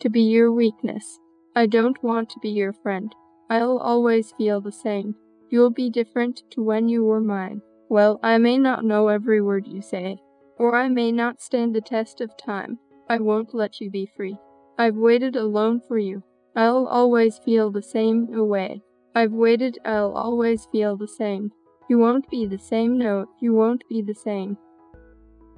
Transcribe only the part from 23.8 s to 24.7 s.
be the same.